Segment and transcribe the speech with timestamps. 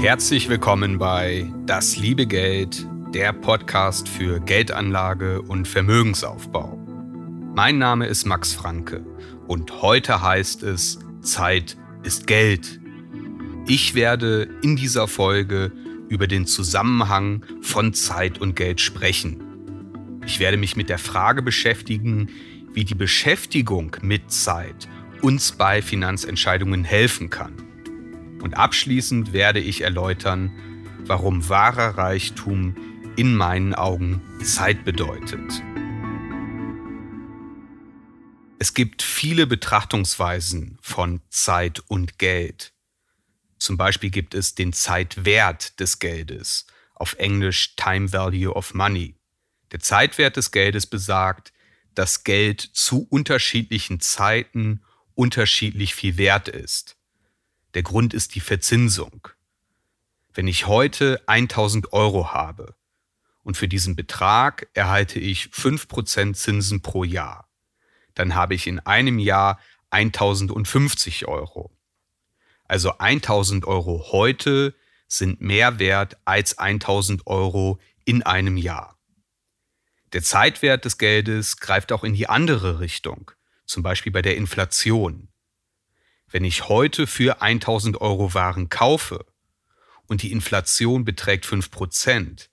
[0.00, 6.78] Herzlich willkommen bei Das liebe Geld, der Podcast für Geldanlage und Vermögensaufbau.
[7.56, 9.04] Mein Name ist Max Franke
[9.48, 12.80] und heute heißt es Zeit ist Geld.
[13.66, 15.72] Ich werde in dieser Folge
[16.08, 19.42] über den Zusammenhang von Zeit und Geld sprechen.
[20.24, 22.28] Ich werde mich mit der Frage beschäftigen,
[22.72, 24.88] wie die Beschäftigung mit Zeit
[25.22, 27.67] uns bei Finanzentscheidungen helfen kann.
[28.42, 30.52] Und abschließend werde ich erläutern,
[31.00, 32.76] warum wahrer Reichtum
[33.16, 35.62] in meinen Augen Zeit bedeutet.
[38.60, 42.72] Es gibt viele Betrachtungsweisen von Zeit und Geld.
[43.58, 49.14] Zum Beispiel gibt es den Zeitwert des Geldes, auf Englisch Time Value of Money.
[49.72, 51.52] Der Zeitwert des Geldes besagt,
[51.94, 54.82] dass Geld zu unterschiedlichen Zeiten
[55.14, 56.97] unterschiedlich viel wert ist.
[57.74, 59.28] Der Grund ist die Verzinsung.
[60.32, 62.74] Wenn ich heute 1000 Euro habe
[63.42, 67.48] und für diesen Betrag erhalte ich 5% Zinsen pro Jahr,
[68.14, 71.76] dann habe ich in einem Jahr 1050 Euro.
[72.64, 74.74] Also 1000 Euro heute
[75.06, 78.98] sind mehr wert als 1000 Euro in einem Jahr.
[80.12, 83.30] Der Zeitwert des Geldes greift auch in die andere Richtung,
[83.66, 85.28] zum Beispiel bei der Inflation.
[86.30, 89.24] Wenn ich heute für 1000 Euro Waren kaufe
[90.06, 92.48] und die Inflation beträgt 5%,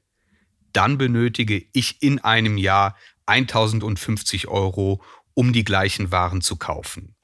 [0.71, 5.03] dann benötige ich in einem Jahr 1050 Euro,
[5.33, 7.15] um die gleichen Waren zu kaufen.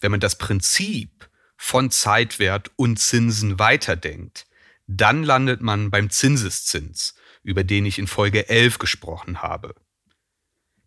[0.00, 4.46] Wenn man das Prinzip von Zeitwert und Zinsen weiterdenkt,
[4.86, 9.74] dann landet man beim Zinseszins, über den ich in Folge 11 gesprochen habe.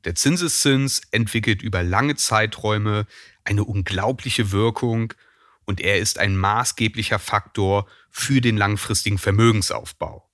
[0.05, 3.05] Der Zinseszins entwickelt über lange Zeiträume
[3.49, 5.13] eine unglaubliche Wirkung
[5.65, 10.29] und er ist ein maßgeblicher Faktor für den langfristigen Vermögensaufbau.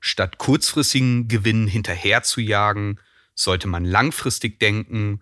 [0.00, 3.00] Statt kurzfristigen Gewinnen hinterherzujagen,
[3.34, 5.20] sollte man langfristig denken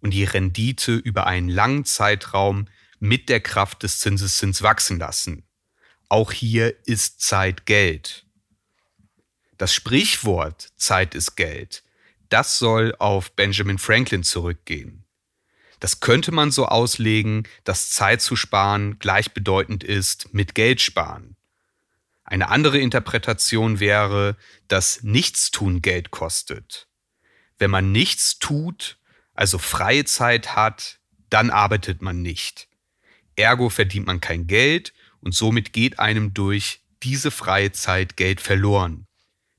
[0.00, 5.44] und die Rendite über einen langen Zeitraum mit der Kraft des Zinseszins wachsen lassen.
[6.08, 8.26] Auch hier ist Zeit Geld.
[9.58, 11.82] Das Sprichwort Zeit ist Geld
[12.28, 15.05] das soll auf Benjamin Franklin zurückgehen.
[15.80, 21.36] Das könnte man so auslegen, dass Zeit zu sparen gleichbedeutend ist mit Geld sparen.
[22.24, 24.36] Eine andere Interpretation wäre,
[24.68, 26.88] dass Nichtstun Geld kostet.
[27.58, 28.98] Wenn man nichts tut,
[29.34, 30.98] also freie Zeit hat,
[31.30, 32.68] dann arbeitet man nicht.
[33.36, 39.06] Ergo verdient man kein Geld und somit geht einem durch diese freie Zeit Geld verloren.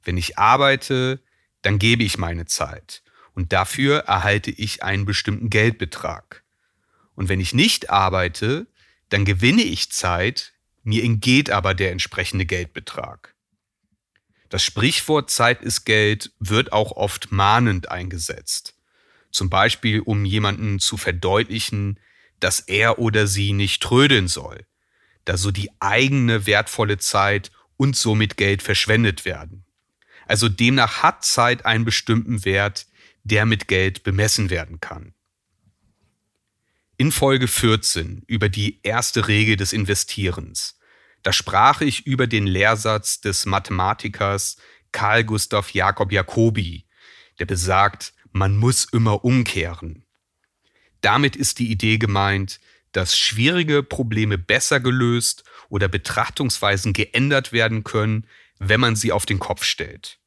[0.03, 1.21] Wenn ich arbeite,
[1.61, 3.03] dann gebe ich meine Zeit
[3.37, 6.43] und dafür erhalte ich einen bestimmten Geldbetrag.
[7.13, 8.65] Und wenn ich nicht arbeite,
[9.09, 13.35] dann gewinne ich Zeit, mir entgeht aber der entsprechende Geldbetrag.
[14.49, 18.73] Das Sprichwort Zeit ist Geld wird auch oft mahnend eingesetzt.
[19.29, 21.99] Zum Beispiel, um jemanden zu verdeutlichen,
[22.39, 24.65] dass er oder sie nicht trödeln soll,
[25.25, 29.63] da so die eigene wertvolle Zeit und somit Geld verschwendet werden.
[30.25, 32.87] Also demnach hat Zeit einen bestimmten Wert,
[33.27, 35.13] der mit Geld bemessen werden kann.
[36.97, 40.79] In Folge 14 über die erste Regel des Investierens.
[41.23, 44.57] Da sprach ich über den Lehrsatz des Mathematikers
[44.91, 46.85] Karl Gustav Jakob Jacobi,
[47.39, 50.05] der besagt, man muss immer umkehren.
[51.01, 52.59] Damit ist die Idee gemeint,
[52.93, 58.25] dass schwierige Probleme besser gelöst oder Betrachtungsweisen geändert werden können,
[58.57, 60.19] wenn man sie auf den Kopf stellt.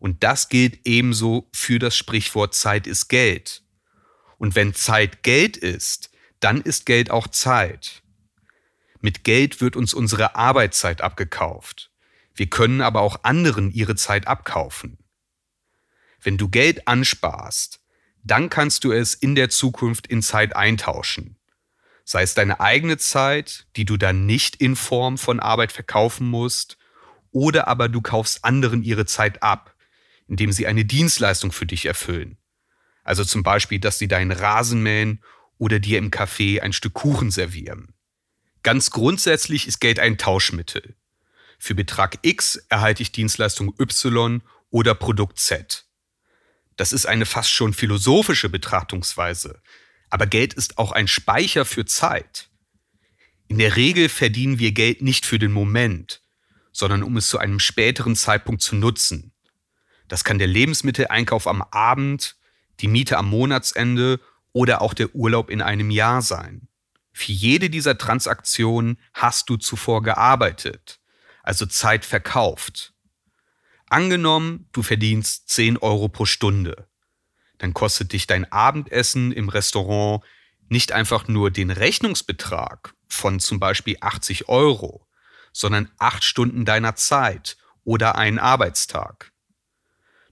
[0.00, 3.62] Und das gilt ebenso für das Sprichwort Zeit ist Geld.
[4.38, 8.02] Und wenn Zeit Geld ist, dann ist Geld auch Zeit.
[9.00, 11.90] Mit Geld wird uns unsere Arbeitszeit abgekauft.
[12.34, 14.98] Wir können aber auch anderen ihre Zeit abkaufen.
[16.22, 17.80] Wenn du Geld ansparst,
[18.22, 21.36] dann kannst du es in der Zukunft in Zeit eintauschen.
[22.04, 26.78] Sei es deine eigene Zeit, die du dann nicht in Form von Arbeit verkaufen musst,
[27.32, 29.74] oder aber du kaufst anderen ihre Zeit ab,
[30.30, 32.38] indem sie eine Dienstleistung für dich erfüllen.
[33.02, 35.22] Also zum Beispiel, dass sie deinen Rasen mähen
[35.58, 37.92] oder dir im Café ein Stück Kuchen servieren.
[38.62, 40.94] Ganz grundsätzlich ist Geld ein Tauschmittel.
[41.58, 44.40] Für Betrag X erhalte ich Dienstleistung Y
[44.70, 45.84] oder Produkt Z.
[46.76, 49.60] Das ist eine fast schon philosophische Betrachtungsweise,
[50.10, 52.50] aber Geld ist auch ein Speicher für Zeit.
[53.48, 56.22] In der Regel verdienen wir Geld nicht für den Moment,
[56.70, 59.29] sondern um es zu einem späteren Zeitpunkt zu nutzen.
[60.10, 62.34] Das kann der Lebensmitteleinkauf am Abend,
[62.80, 64.18] die Miete am Monatsende
[64.52, 66.66] oder auch der Urlaub in einem Jahr sein.
[67.12, 70.98] Für jede dieser Transaktionen hast du zuvor gearbeitet,
[71.44, 72.92] also Zeit verkauft.
[73.88, 76.88] Angenommen, du verdienst 10 Euro pro Stunde.
[77.58, 80.24] Dann kostet dich dein Abendessen im Restaurant
[80.68, 85.06] nicht einfach nur den Rechnungsbetrag von zum Beispiel 80 Euro,
[85.52, 89.30] sondern acht Stunden deiner Zeit oder einen Arbeitstag.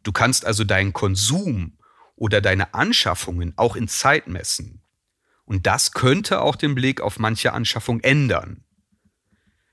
[0.02, 1.78] Du kannst also deinen Konsum
[2.16, 4.82] oder deine Anschaffungen auch in Zeit messen.
[5.44, 8.64] Und das könnte auch den Blick auf manche Anschaffung ändern.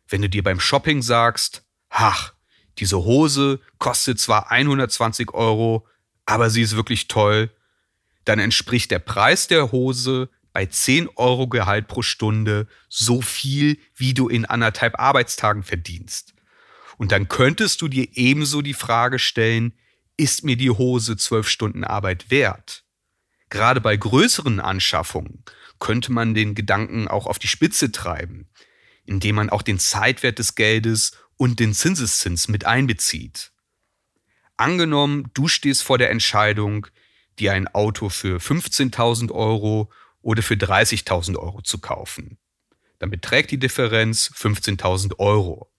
[0.07, 2.33] Wenn du dir beim Shopping sagst, ach,
[2.77, 5.87] diese Hose kostet zwar 120 Euro,
[6.25, 7.51] aber sie ist wirklich toll,
[8.25, 14.13] dann entspricht der Preis der Hose bei 10 Euro Gehalt pro Stunde so viel, wie
[14.13, 16.33] du in anderthalb Arbeitstagen verdienst.
[16.97, 19.73] Und dann könntest du dir ebenso die Frage stellen,
[20.17, 22.83] ist mir die Hose 12 Stunden Arbeit wert?
[23.49, 25.43] Gerade bei größeren Anschaffungen
[25.79, 28.49] könnte man den Gedanken auch auf die Spitze treiben,
[29.05, 33.51] indem man auch den Zeitwert des Geldes und den Zinseszins mit einbezieht.
[34.57, 36.87] Angenommen, du stehst vor der Entscheidung,
[37.39, 39.91] dir ein Auto für 15.000 Euro
[40.21, 42.37] oder für 30.000 Euro zu kaufen.
[42.99, 45.71] Dann beträgt die Differenz 15.000 Euro.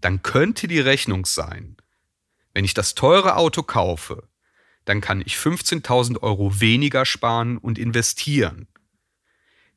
[0.00, 1.76] Dann könnte die Rechnung sein,
[2.54, 4.28] wenn ich das teure Auto kaufe,
[4.84, 8.66] dann kann ich 15.000 Euro weniger sparen und investieren.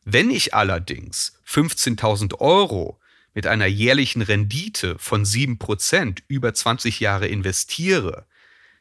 [0.05, 2.99] Wenn ich allerdings 15.000 Euro
[3.33, 8.27] mit einer jährlichen Rendite von 7% über 20 Jahre investiere,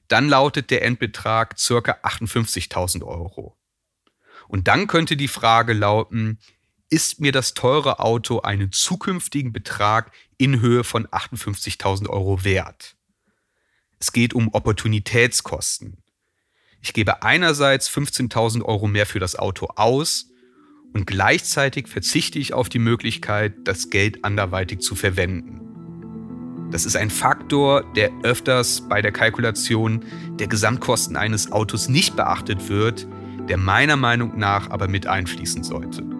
[0.08, 1.98] dann lautet der Endbetrag ca.
[2.02, 3.56] 58.000 Euro.
[4.48, 6.38] Und dann könnte die Frage lauten,
[6.90, 12.96] ist mir das teure Auto einen zukünftigen Betrag in Höhe von 58.000 Euro wert?
[14.02, 15.98] Es geht um Opportunitätskosten.
[16.80, 20.26] Ich gebe einerseits 15.000 Euro mehr für das Auto aus
[20.92, 25.60] und gleichzeitig verzichte ich auf die Möglichkeit, das Geld anderweitig zu verwenden.
[26.72, 32.68] Das ist ein Faktor, der öfters bei der Kalkulation der Gesamtkosten eines Autos nicht beachtet
[32.68, 33.06] wird,
[33.48, 36.11] der meiner Meinung nach aber mit einfließen sollte.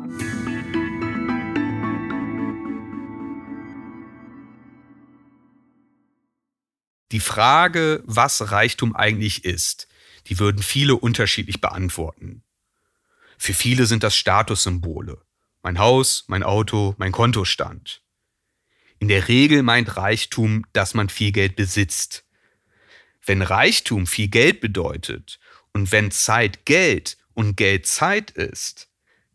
[7.12, 9.87] Die Frage, was Reichtum eigentlich ist,
[10.29, 12.43] die würden viele unterschiedlich beantworten.
[13.37, 15.20] Für viele sind das Statussymbole.
[15.62, 18.00] Mein Haus, mein Auto, mein Kontostand.
[18.99, 22.25] In der Regel meint Reichtum, dass man viel Geld besitzt.
[23.26, 25.38] Wenn Reichtum viel Geld bedeutet
[25.75, 28.88] und wenn Zeit Geld und Geld Zeit ist,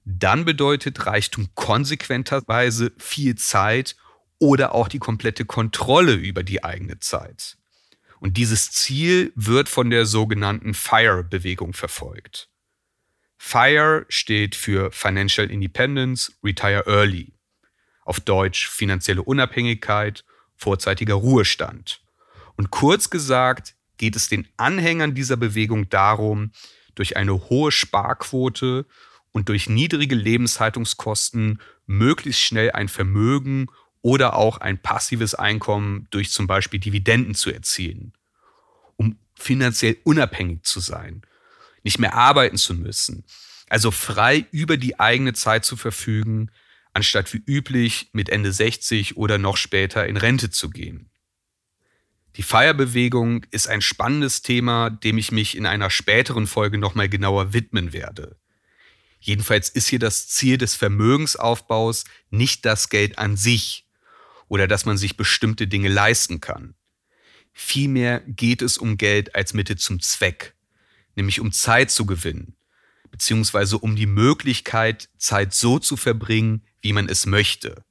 [0.04, 3.96] dann bedeutet Reichtum konsequenterweise viel Zeit
[4.40, 7.58] oder auch die komplette Kontrolle über die eigene Zeit.
[8.20, 12.50] Und dieses Ziel wird von der sogenannten FIRE-Bewegung verfolgt.
[13.38, 17.34] FIRE steht für Financial Independence, Retire Early.
[18.04, 20.26] Auf Deutsch finanzielle Unabhängigkeit,
[20.56, 22.02] vorzeitiger Ruhestand.
[22.56, 26.52] Und kurz gesagt geht es den Anhängern dieser Bewegung darum,
[26.96, 28.86] durch eine hohe Sparquote
[29.32, 33.68] und durch niedrige Lebenshaltungskosten möglichst schnell ein Vermögen
[34.02, 38.14] oder auch ein passives Einkommen durch zum Beispiel Dividenden zu erzielen,
[38.96, 41.22] um finanziell unabhängig zu sein,
[41.84, 43.24] nicht mehr arbeiten zu müssen,
[43.70, 46.52] also frei über die eigene Zeit zu verfügen,
[46.94, 51.10] anstatt wie üblich mit Ende 60 oder noch später in Rente zu gehen.
[52.38, 57.54] Die Feierbewegung ist ein spannendes Thema, dem ich mich in einer späteren Folge nochmal genauer
[57.54, 58.38] widmen werde.
[59.20, 63.87] Jedenfalls ist hier das Ziel des Vermögensaufbaus nicht das Geld an sich
[64.48, 66.76] oder dass man sich bestimmte Dinge leisten kann.
[67.54, 70.56] Vielmehr geht es um Geld als Mittel zum Zweck,
[71.16, 72.56] nämlich um Zeit zu gewinnen,
[73.10, 77.84] beziehungsweise um die Möglichkeit, Zeit so zu verbringen, wie man es möchte.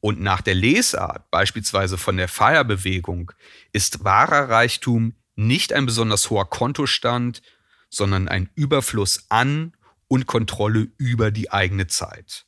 [0.00, 3.32] Und nach der Lesart, beispielsweise von der Feierbewegung,
[3.72, 7.42] ist wahrer Reichtum nicht ein besonders hoher Kontostand,
[7.90, 9.74] sondern ein Überfluss an
[10.08, 12.46] und Kontrolle über die eigene Zeit.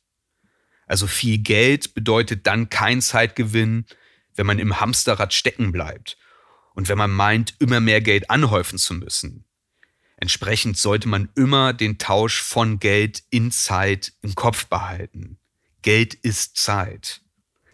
[0.87, 3.85] Also viel Geld bedeutet dann kein Zeitgewinn,
[4.35, 6.17] wenn man im Hamsterrad stecken bleibt
[6.73, 9.45] und wenn man meint, immer mehr Geld anhäufen zu müssen.
[10.17, 15.37] Entsprechend sollte man immer den Tausch von Geld in Zeit im Kopf behalten.
[15.81, 17.21] Geld ist Zeit.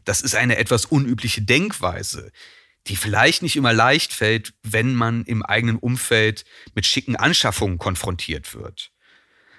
[0.06, 2.32] Das ist eine etwas unübliche Denkweise,
[2.88, 8.56] die vielleicht nicht immer leicht fällt, wenn man im eigenen Umfeld mit schicken Anschaffungen konfrontiert
[8.56, 8.92] wird.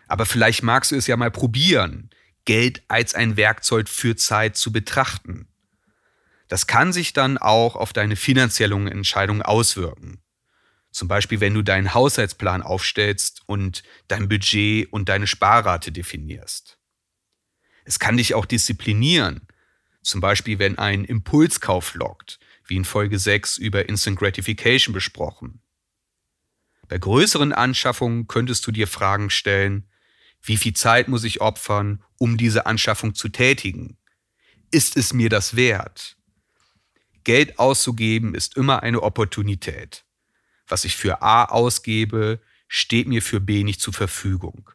[0.09, 2.11] Aber vielleicht magst du es ja mal probieren,
[2.45, 5.49] Geld als ein Werkzeug für Zeit zu betrachten.
[6.49, 10.21] Das kann sich dann auch auf deine finanziellen Entscheidungen auswirken.
[10.91, 16.79] Zum Beispiel, wenn du deinen Haushaltsplan aufstellst und dein Budget und deine Sparrate definierst.
[17.85, 19.47] Es kann dich auch disziplinieren.
[20.03, 25.63] Zum Beispiel, wenn ein Impulskauf lockt, wie in Folge 6 über Instant Gratification besprochen.
[26.89, 29.90] Bei größeren Anschaffungen könntest du dir Fragen stellen,
[30.43, 33.99] wie viel Zeit muss ich opfern, um diese Anschaffung zu tätigen?
[34.71, 36.17] Ist es mir das wert?
[37.25, 40.05] Geld auszugeben ist immer eine Opportunität.
[40.67, 44.71] Was ich für A ausgebe, steht mir für B nicht zur Verfügung.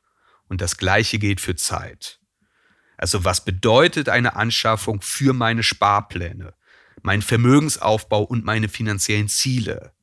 [0.47, 2.19] Und das Gleiche gilt für Zeit.
[2.97, 6.53] Also was bedeutet eine Anschaffung für meine Sparpläne,
[7.01, 9.93] meinen Vermögensaufbau und meine finanziellen Ziele?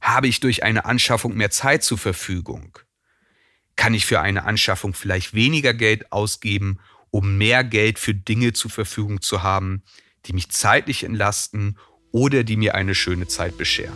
[0.00, 2.78] Habe ich durch eine Anschaffung mehr Zeit zur Verfügung?
[3.84, 6.78] Kann ich für eine Anschaffung vielleicht weniger Geld ausgeben,
[7.10, 9.82] um mehr Geld für Dinge zur Verfügung zu haben,
[10.24, 11.76] die mich zeitlich entlasten
[12.10, 13.92] oder die mir eine schöne Zeit bescheren?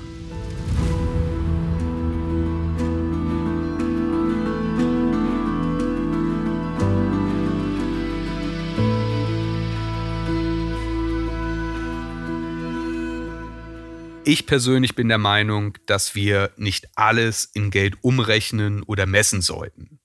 [14.28, 20.00] Ich persönlich bin der Meinung, dass wir nicht alles in Geld umrechnen oder messen sollten.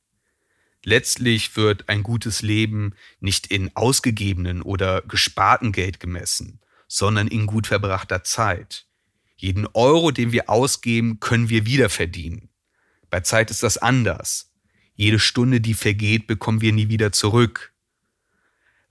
[0.81, 7.67] Letztlich wird ein gutes Leben nicht in ausgegebenen oder gesparten Geld gemessen, sondern in gut
[7.67, 8.85] verbrachter Zeit.
[9.35, 12.47] Jeden Euro, den wir ausgeben, können wir wieder verdienen.
[13.09, 14.53] Bei Zeit ist das anders.
[14.95, 17.73] Jede Stunde, die vergeht, bekommen wir nie wieder zurück.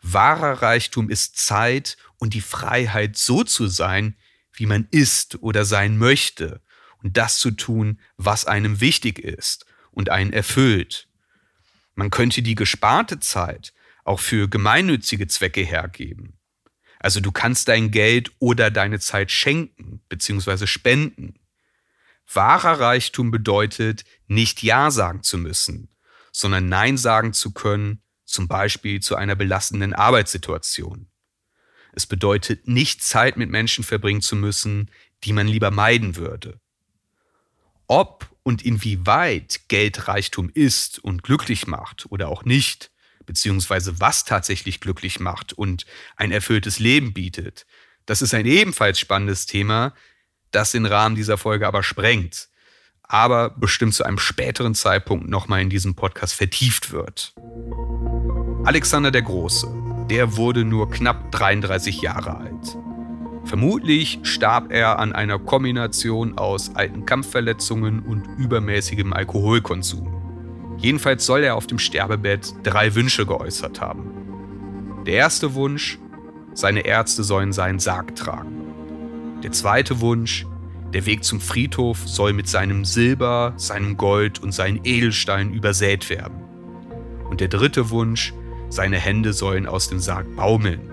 [0.02, 4.14] Wahrer Reichtum ist Zeit und die Freiheit, so zu sein,
[4.54, 6.60] wie man ist oder sein möchte
[7.02, 11.08] und das zu tun, was einem wichtig ist und einen erfüllt.
[11.94, 13.72] Man könnte die gesparte Zeit
[14.04, 16.38] auch für gemeinnützige Zwecke hergeben.
[16.98, 20.66] Also du kannst dein Geld oder deine Zeit schenken bzw.
[20.66, 21.34] spenden.
[22.32, 25.90] Wahrer Reichtum bedeutet, nicht Ja sagen zu müssen,
[26.30, 31.11] sondern Nein sagen zu können, zum Beispiel zu einer belastenden Arbeitssituation.
[31.92, 34.90] Es bedeutet nicht Zeit mit Menschen verbringen zu müssen,
[35.24, 36.58] die man lieber meiden würde.
[37.86, 42.90] Ob und inwieweit Geld Reichtum ist und glücklich macht oder auch nicht,
[43.26, 47.66] beziehungsweise was tatsächlich glücklich macht und ein erfülltes Leben bietet,
[48.06, 49.94] das ist ein ebenfalls spannendes Thema,
[50.50, 52.48] das den Rahmen dieser Folge aber sprengt,
[53.02, 57.34] aber bestimmt zu einem späteren Zeitpunkt nochmal in diesem Podcast vertieft wird.
[58.64, 59.66] Alexander der Große,
[60.12, 62.76] der wurde nur knapp 33 Jahre alt.
[63.44, 70.76] Vermutlich starb er an einer Kombination aus alten Kampfverletzungen und übermäßigem Alkoholkonsum.
[70.76, 75.02] Jedenfalls soll er auf dem Sterbebett drei Wünsche geäußert haben.
[75.06, 75.98] Der erste Wunsch,
[76.52, 79.40] seine Ärzte sollen seinen Sarg tragen.
[79.42, 80.46] Der zweite Wunsch,
[80.92, 86.36] der Weg zum Friedhof soll mit seinem Silber, seinem Gold und seinen Edelsteinen übersät werden.
[87.30, 88.34] Und der dritte Wunsch,
[88.72, 90.90] seine Hände sollen aus dem Sarg baumeln.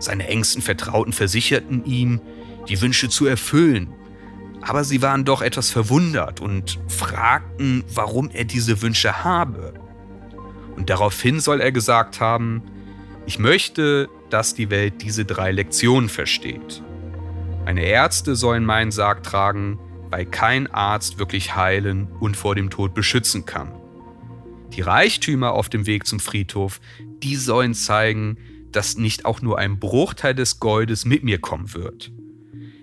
[0.00, 2.20] Seine engsten Vertrauten versicherten ihm,
[2.68, 3.94] die Wünsche zu erfüllen,
[4.60, 9.74] aber sie waren doch etwas verwundert und fragten, warum er diese Wünsche habe.
[10.76, 12.62] Und daraufhin soll er gesagt haben,
[13.26, 16.82] ich möchte, dass die Welt diese drei Lektionen versteht.
[17.64, 19.78] Meine Ärzte sollen meinen Sarg tragen,
[20.10, 23.79] weil kein Arzt wirklich heilen und vor dem Tod beschützen kann.
[24.72, 26.80] Die Reichtümer auf dem Weg zum Friedhof,
[27.22, 28.38] die sollen zeigen,
[28.72, 32.12] dass nicht auch nur ein Bruchteil des Goldes mit mir kommen wird.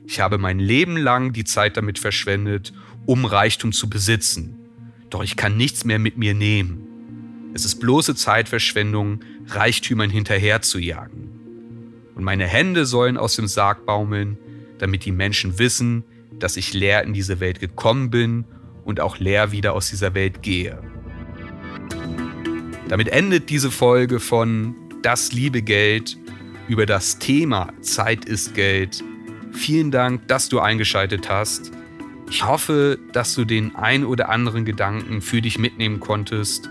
[0.05, 2.73] Ich habe mein Leben lang die Zeit damit verschwendet,
[3.05, 4.55] um Reichtum zu besitzen.
[5.09, 6.87] Doch ich kann nichts mehr mit mir nehmen.
[7.53, 11.29] Es ist bloße Zeitverschwendung, Reichtümern hinterher zu jagen.
[12.15, 14.37] Und meine Hände sollen aus dem Sarg baumeln,
[14.79, 16.03] damit die Menschen wissen,
[16.39, 18.45] dass ich leer in diese Welt gekommen bin
[18.83, 20.81] und auch leer wieder aus dieser Welt gehe.
[22.87, 26.17] Damit endet diese Folge von Das liebe Geld
[26.69, 29.03] über das Thema Zeit ist Geld.
[29.51, 31.71] Vielen Dank, dass du eingeschaltet hast.
[32.29, 36.69] Ich hoffe, dass du den ein oder anderen Gedanken für dich mitnehmen konntest.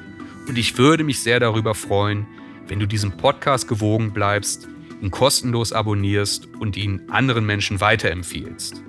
[0.49, 2.27] Und ich würde mich sehr darüber freuen,
[2.67, 4.69] wenn du diesem Podcast gewogen bleibst,
[5.03, 8.83] ihn kostenlos abonnierst und ihn anderen Menschen weiterempfiehlst.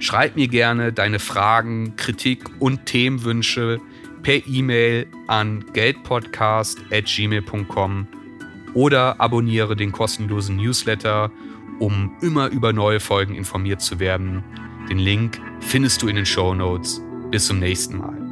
[0.00, 3.80] Schreib mir gerne deine Fragen, Kritik und Themenwünsche
[4.24, 8.08] per E-Mail an geldpodcast.gmail.com
[8.74, 11.30] oder abonniere den kostenlosen Newsletter,
[11.78, 14.42] um immer über neue Folgen informiert zu werden.
[14.90, 17.00] Den Link findest du in den Show Notes.
[17.30, 18.23] Bis zum nächsten Mal.